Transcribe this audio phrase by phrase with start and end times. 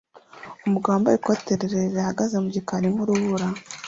[0.67, 3.47] Umugabo wambaye ikote rirerire rihagaze mu gikari nk'urubura